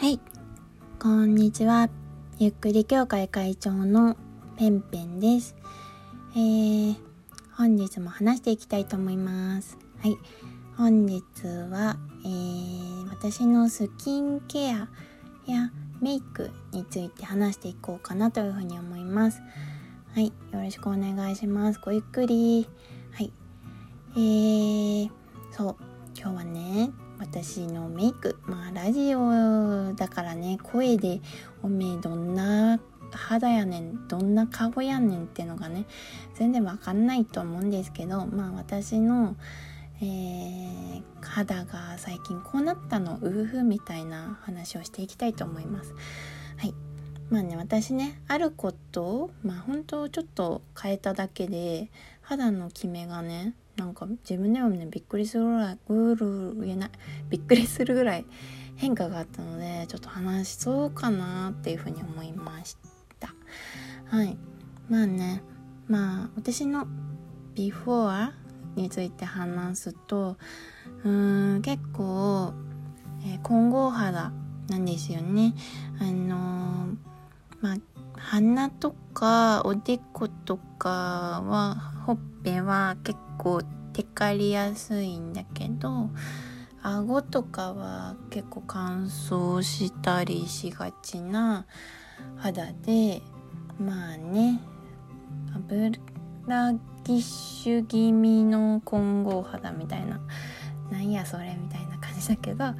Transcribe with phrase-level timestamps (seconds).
[0.00, 0.20] はい。
[1.00, 1.90] こんにちは。
[2.38, 4.16] ゆっくり協会会長の
[4.56, 5.56] ペンペンです。
[6.36, 6.94] えー、
[7.56, 9.76] 本日も話していきたいと思います。
[10.00, 10.16] はい。
[10.76, 11.24] 本日
[11.68, 14.88] は、えー、私のスキンケア
[15.48, 19.42] やメイクについて話していこうかなというふうに思います。
[20.14, 20.26] はい。
[20.26, 21.80] よろしくお願いします。
[21.84, 22.68] ごゆっくり。
[23.10, 23.32] はい。
[24.12, 25.10] えー、
[25.50, 25.76] そう。
[26.16, 31.20] 今日はね私のメイクまあラジオだからね声で
[31.62, 32.78] おめえどんな
[33.12, 35.86] 肌やねんどんな顔やねんってのがね
[36.34, 39.36] 全然わかんないと思うんですけどまあ私の、
[40.00, 45.94] えー、肌が最近こうなったのウーフみたいな話をしていきたいと思います。
[46.56, 46.74] はい。
[47.30, 51.90] まあね私ねあることをまあ本当ちょっと変えただけで
[52.22, 56.90] 肌のキメがねなんか自分でもねびっくりするぐらいぐる言えない。
[57.30, 58.26] びっくりするぐらい
[58.74, 62.76] 変化があったのでちょっと話しそうかなっていうふうに思いまし
[63.20, 63.32] た。
[64.06, 64.36] はい。
[64.88, 65.42] まあね
[65.86, 66.88] まあ私の
[67.54, 68.32] ビフォー
[68.74, 70.36] について話すと
[71.04, 72.52] うーん結構、
[73.24, 74.32] えー、混合肌
[74.68, 75.54] なんですよね。
[76.00, 76.96] あのー、
[77.60, 77.76] まあ
[78.16, 80.88] 鼻とかおでことか
[81.46, 83.60] はほっぺは結構
[83.92, 86.08] テカりやすいんだけど
[86.82, 91.66] 顎とかは結構乾燥したりしがちな
[92.38, 93.20] 肌で
[93.78, 94.58] まあね
[95.54, 95.98] 油
[97.04, 100.18] ぎっしゅ気味の混合肌みたいな
[100.90, 102.72] なんやそれみたいな感じだけど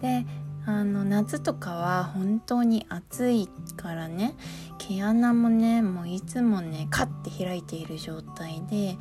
[0.00, 0.24] で
[0.66, 4.36] あの夏とかは本当に暑いからね
[4.78, 8.96] 毛穴もねもういつもねカッて開いている状態で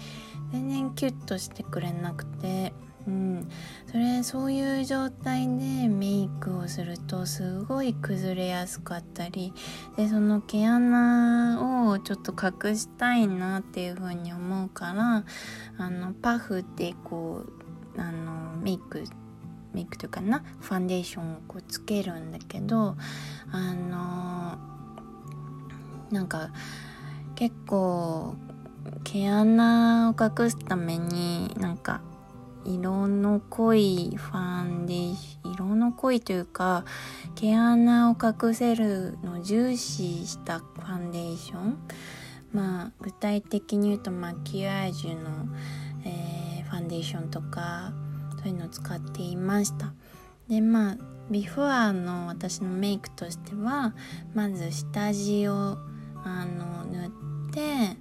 [0.51, 2.73] 全然キュッとしてくれなくて
[3.07, 3.49] うん、
[3.87, 9.51] それそういう状態でメイクをするとすごい崩れやすかったり
[9.97, 15.23] でその毛穴をちょっと隠したいなっていう風に思うから
[15.77, 17.45] あのパフでこ
[17.95, 19.03] うあのメイク
[19.73, 22.95] メイクというかなファンデーションをこうつけるんだけど
[23.51, 24.57] あの
[26.11, 26.49] なんか
[27.35, 28.35] 結構
[29.03, 32.01] 毛穴を隠すためになんか
[32.65, 36.85] 色の濃いファンデーション色の濃いというか
[37.35, 41.77] 毛穴を隠せるの重視したファンデーション。
[42.51, 45.47] まあ具体的に言うとマキアージュの、
[46.03, 47.93] えー、ファンデーションとか
[48.39, 49.93] そういうのを使っていました。
[50.47, 50.97] でまあ
[51.29, 53.93] ビフォアの私のメイクとしては
[54.33, 55.77] まず下地を
[56.23, 57.97] あの塗って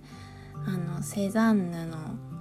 [0.67, 1.99] あのセザンヌの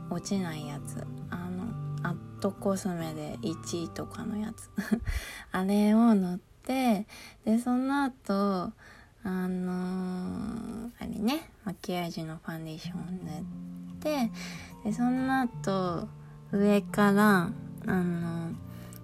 [0.10, 1.64] 落ちないやつあの
[2.08, 4.70] アットコスメで1位とかのやつ。
[5.52, 7.06] あれを塗って
[7.44, 8.72] でその後
[9.24, 14.32] あのー、あれねマキアージュのファンデーションを塗って
[14.86, 16.08] でその後
[16.54, 17.52] 上から
[17.88, 18.52] あの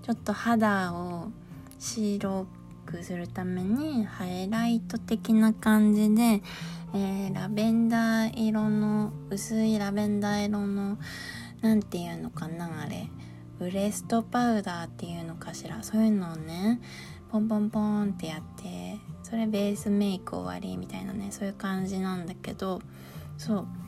[0.03, 1.31] ちょっと肌を
[1.79, 2.45] 白
[2.85, 6.41] くするためにハイライト的な感じで、
[6.93, 10.97] えー、ラベンダー色の薄いラベンダー色の
[11.61, 13.07] 何て言うのかなあれ。
[13.59, 15.81] ウレストパウダーっていうのかしら。
[15.83, 16.81] そういうのをね
[17.31, 22.81] ポンポンポンってやってそれベースメイク終わりみたいなねそういう感じなんだけど
[23.37, 23.82] そう。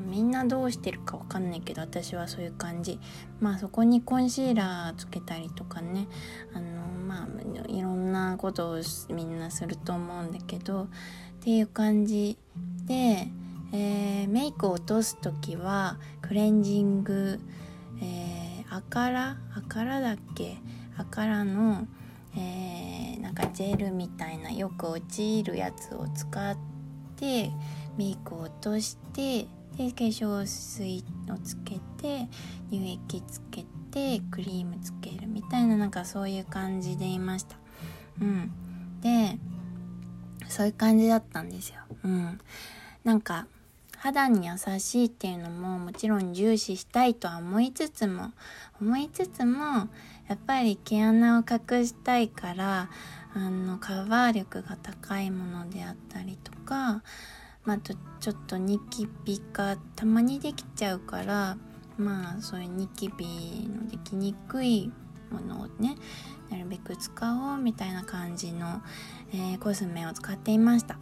[0.00, 2.98] みんなどうしてるかわかんないけど私はそういう感じ。
[3.40, 6.08] まあそこにコンシーラーつけたりとかね。
[6.52, 7.28] あのまあ
[7.68, 10.86] いろんなことをみんなすると思うんだけどっ
[11.40, 12.36] ていう感じ。
[12.86, 13.28] で、
[13.72, 17.40] えー、メイクを落とす時はクレンジング、
[18.00, 20.58] えー、アカラアカラだっけ？
[20.96, 21.86] アカラの、
[22.36, 26.56] えー、なんかジェルみたいなよく落ちるやつを使っ
[27.16, 27.50] て
[27.96, 29.46] メイクを落として
[29.76, 32.28] で化粧水をつけて
[32.70, 37.56] 乳液つけてクリームつけるみたいななんかそういう感じでいました。
[38.20, 38.52] うん。
[39.00, 39.38] で
[40.48, 41.80] そういう感じだったんですよ。
[42.04, 42.38] うん。
[43.02, 43.46] なんか
[44.04, 48.32] 肌に優しいっていうのももちろん重視したいとは思いつつも
[48.78, 49.88] 思いつつも
[50.28, 52.90] やっぱり毛穴を隠したいから
[53.34, 57.02] あのカバー力が高いものであったりとか
[57.64, 61.56] まあ、とちょっとニキビがたまにできちゃうから
[61.96, 64.90] まあそういうニキビのできにくい
[65.30, 65.96] ものをね
[66.50, 67.12] なるべく使
[67.52, 68.82] おうみたいな感じの、
[69.32, 70.98] えー、コスメを使っていました。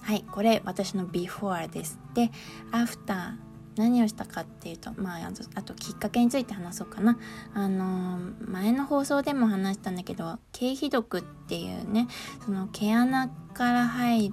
[0.00, 1.98] はいこれ私のビフォーです。
[2.14, 2.30] で
[2.72, 7.18] アフター何をしたかっていうとまああときっかけについて話そうかな。
[7.54, 12.08] あの前の放送でも話したんだけど経皮毒っていうね
[12.44, 14.32] その毛穴から入っ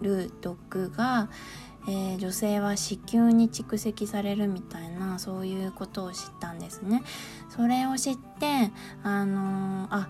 [0.00, 1.28] る毒が
[1.88, 7.02] えー、女性は子宮に蓄積されるみたいなそういうことを知ったんですね。
[7.48, 8.72] それを知って
[9.04, 10.08] あのー、あ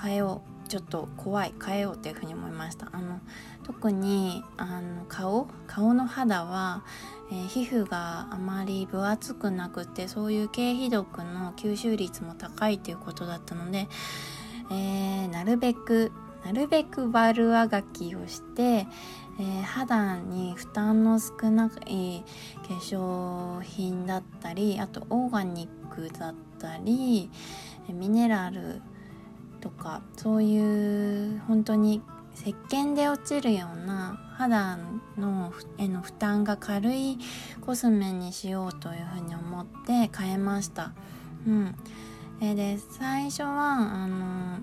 [0.00, 3.18] 変えようちょっと怖い変えようっていうふうに思いましたあの
[3.64, 6.84] 特にあの顔顔の肌は、
[7.32, 13.88] えー、皮膚があまり分厚くなくてそういう経皮毒の吸収率も高いということだったので、
[14.70, 16.12] えー、なるべく
[16.44, 22.24] なるべく悪あがきをして、えー、肌に負担の少ない
[22.68, 27.30] 化粧品だったりあとオーガニックだったり
[27.88, 28.82] ミネラル
[29.60, 32.02] とかそういう本当に
[32.34, 34.78] 石鹸で落ちるような肌
[35.18, 37.18] のへの負担が軽い
[37.60, 40.92] コスメにしようというふうに思って変えました。
[41.46, 41.74] うん、
[42.40, 44.58] えで最初はあの、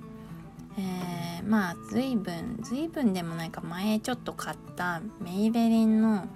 [1.48, 6.28] まあ随分随分でもないか前ちょっと買ったメイベリンの、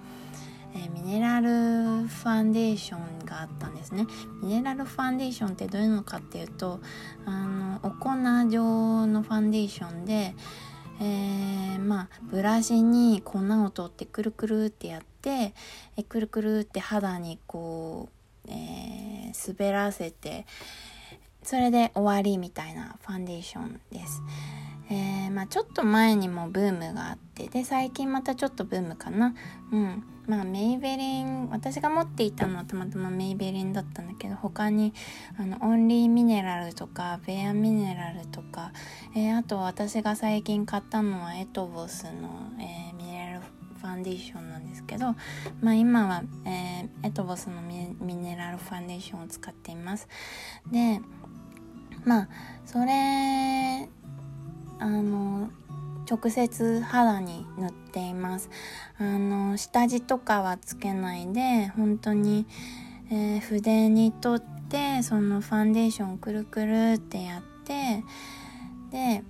[0.74, 4.06] えー、ミネラルファンデーションがあったんですね。
[4.42, 6.80] ミネラルファンデーションってどういうのかっていうと
[7.26, 8.10] あのお粉
[8.50, 10.34] 状のファンデーションで
[11.00, 15.52] えー、まあブラシに粉を取ってくるくるってやって
[15.96, 18.08] えくるくるって肌にこ
[18.46, 20.46] う、え、滑らせて
[21.42, 24.22] それで終わりみたいなファンデーションです。
[24.90, 29.34] えー、まあ、ちょっと前にもブームがあってで最近またちょっとブームかな。
[29.72, 30.04] うん。
[30.26, 34.92] まあメイベリン私が持っていたのはたまたまメイベリンだったんだけど他に
[35.36, 38.72] あのオンリーミネラルとかベアミネラルとか、
[39.16, 45.16] えー、あと私が最近買ったのはエトボスの、えー、ミネラルファンデーションなんですけど、
[45.60, 50.06] まあ、今は、えエトボスのミネラルファンデーションを使っています。
[50.70, 51.00] で
[52.04, 52.28] まあ
[52.66, 53.88] それ
[54.78, 55.50] あの
[56.10, 58.50] 直接肌に塗っています。
[58.98, 62.46] あの下地とかはつけないで本当に、
[63.10, 68.04] えー、筆に取ってそのファンデーションくるくるってやって
[68.90, 69.22] で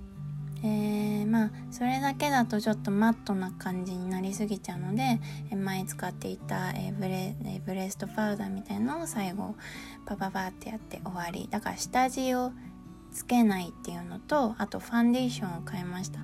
[0.65, 5.21] えー、まあそれだけだとちょっとマットな感じになりすぎちゃうので、
[5.55, 7.35] 前使っていた、ブレ
[7.67, 9.57] ブレストパウダーみたいのを最後
[10.07, 11.49] パパパってやって終わり。
[11.51, 12.53] だから下地を
[13.13, 16.21] つけないっていうのとあとファンデーションを変えました。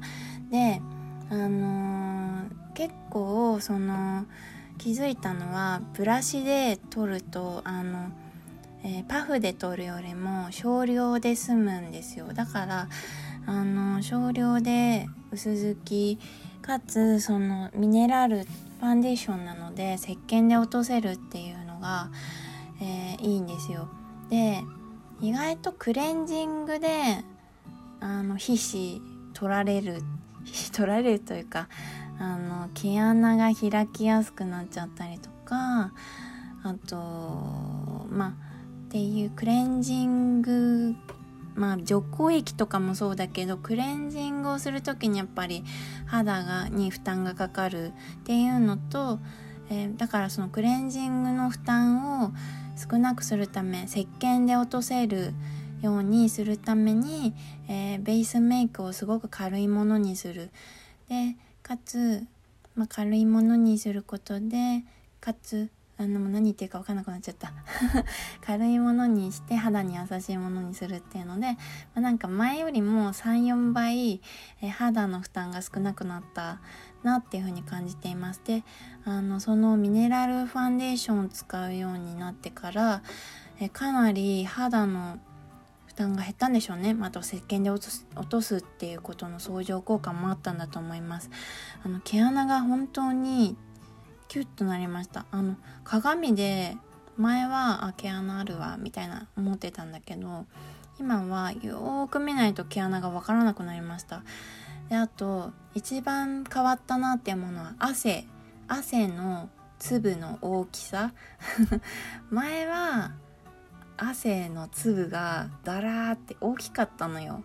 [0.50, 0.80] で
[1.30, 4.24] あのー、結構その
[4.78, 8.10] 気づいたのはブラシで取るとあの、
[8.84, 12.28] えー、パフで取るよりも少量で済むんですよ。
[12.32, 12.88] だから
[13.48, 16.18] あの少量で薄付き
[16.60, 22.10] かつそのミネラルファンデーションなので石鹸で落とせるっていうのが、
[22.82, 23.88] えー、いいんですよ。
[24.28, 24.62] で
[25.22, 27.24] 意外とクレンジングで
[28.00, 29.00] あの皮脂
[29.32, 30.02] 取られる
[30.44, 31.68] 皮脂取られるというか
[32.18, 35.92] あの毛穴が開きやすくなっちゃったりとか
[36.64, 36.96] あと
[38.10, 40.94] まあっていうクレンジング
[41.58, 45.64] まあ除光液とかもそうだけどクレンジングをする時にやっぱり
[46.06, 49.18] 肌がに負担がかかるっていうのと、
[49.68, 52.32] えー、だからそのクレンジングの負担を
[52.76, 55.34] 少なくするため石鹸で落とせる
[55.82, 57.34] ようにするために、
[57.68, 60.50] えー、ベースメイクをすごく軽いものにする。
[61.08, 62.24] でかつ、
[62.76, 64.84] まあ、軽いものにすることで
[65.20, 67.52] かつあの何言ってるか分かんなくなっちゃった。
[68.40, 71.56] 軽いものにして肌に優しいものにするっていうので、ま
[71.96, 74.20] あ、なんか前よりも34倍、
[74.60, 76.60] え肌の負担が少なくなった
[77.02, 78.40] なっていうふうに感じています。
[78.44, 78.64] で
[79.04, 83.02] あのそのミネラルファンデーションを使うようになってから
[83.60, 85.18] えかなり肌の
[85.86, 86.96] 負担が減ったんでしょうね。
[87.00, 91.30] あと石鹸で落とす落とすっていうことの相乗効果もあったんだと思います。
[91.84, 93.56] あの毛穴が本当に
[94.28, 95.26] キュッとなりました。
[95.30, 96.76] あの鏡で
[97.16, 100.46] 前は毛穴あるわみたいな思ってたんだけど
[101.00, 104.22] 今はよーく見ないと毛穴が分からなくなりました。
[104.88, 108.26] であと一番変わったなっていうものは汗
[108.68, 111.12] 汗の粒の大きさ。
[112.30, 113.12] 前は
[113.96, 117.42] 汗の粒がダラーって大きかったのよ、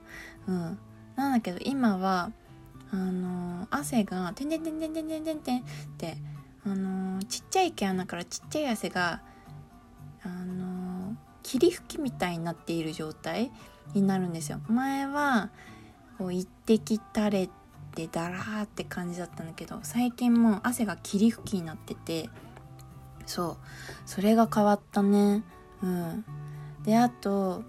[0.48, 0.78] うん、
[1.16, 2.32] なんだけど今は
[2.92, 5.63] あの、汗が「てんてんてんてんてんてんてん」っ
[5.98, 6.18] て
[6.65, 9.22] あのー、ちっちゃい毛穴からちっちゃい汗が
[10.24, 13.51] あのー、霧吹きみたいになっている状態
[13.93, 14.60] になるんですよ。
[14.67, 15.50] 前は
[16.17, 17.50] こう一滴垂れ
[17.96, 22.29] てダラーって感じだったんだけど最近もう汗が霧吹きになってて
[23.25, 23.58] そう。
[24.05, 25.43] それが変わったね。
[25.82, 26.25] うん。
[26.84, 27.63] であと、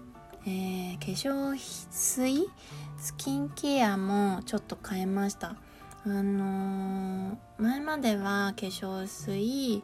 [0.45, 2.49] えー、化粧水
[2.97, 5.55] スキンケアもちょっと変えました。
[6.07, 9.81] あのー、前までは化粧水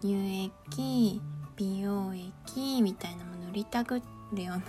[0.00, 1.22] 乳液
[1.56, 4.64] 美容液みたいなもの塗りたぐるような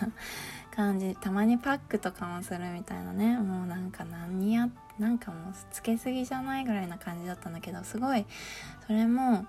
[0.75, 1.15] 感じ。
[1.15, 3.36] たまにパックとかもするみたいなね。
[3.41, 8.24] もうなんか何やなんかもうつけすぎじゃないぐらいな感じだったんだけどすごい。
[8.86, 9.48] それも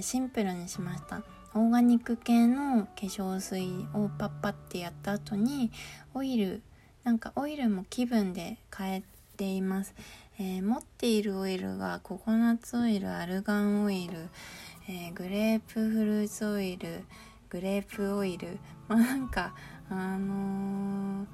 [0.00, 1.24] シンプルにしました。
[1.54, 5.72] オーガニック系の化粧水をパッパってやった後に
[6.14, 6.62] オイル
[7.02, 9.02] なんかオイルも気分で変え
[9.42, 9.92] ています、
[10.38, 14.28] えー、持っているオイルがココナッツオイルアルガンオイル、
[14.88, 17.02] えー、グレープフルーツオイル
[17.50, 19.52] グレープオイルまあなんか
[19.90, 21.26] あのー、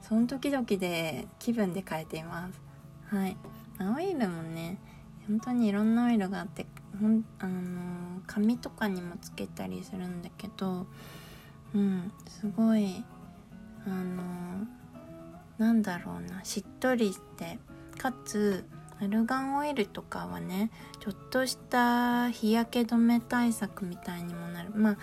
[0.00, 2.60] その時々で気分で変えています。
[3.14, 3.36] はい。
[3.78, 4.78] オイルもね
[5.28, 6.66] 本当にいろんなオイルがあって
[6.98, 10.86] ほんあのー、髪とかにもつけたりするんだけど
[11.74, 13.04] うんすごい
[13.86, 14.66] あの、
[15.58, 17.58] なんだろうなしっとりして
[17.98, 18.64] かつ
[19.00, 24.70] アルガンオイルとかはねちょっとした日焼け止め対策みたいにもなる。
[24.74, 24.96] まあ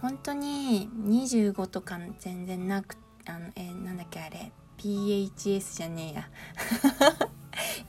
[0.00, 2.96] 本当に25とか全然なく
[3.26, 6.28] あのえー、なんだっけあれ PHS じゃねえや。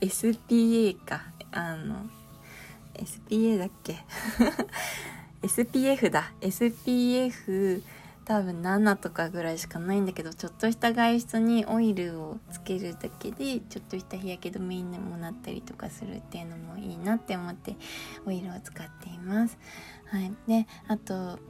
[0.00, 1.22] SPA か。
[1.52, 2.06] あの
[2.94, 3.98] SPA だっけ
[5.42, 6.32] ？SPF だ。
[6.40, 7.82] SPF
[8.30, 17.74] 多分7とかぐらいしかないんだけどちょっとした外出にオイルをつけるだけでちょっとした日焼け止めにもなったりとかするっていうのもいいなって思って
[18.24, 19.58] オイルを使っています。
[20.06, 21.40] はい、であと、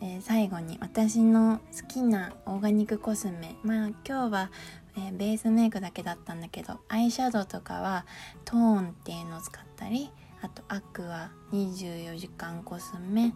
[0.00, 3.54] えー、最後に私の好きなオーガニックコスメ。
[3.62, 4.50] まあ今日は、
[4.96, 8.04] えー、ベースメイクだけだったんだけどアイシャドウとかは
[8.44, 10.10] トーンっていうのを使ったり
[10.42, 13.32] あとアクア24時間コスメ。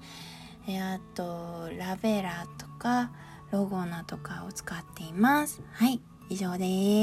[0.68, 3.10] えあとラベラとか
[3.50, 5.62] ロゴナとかを使っています。
[5.72, 6.68] はい以上です。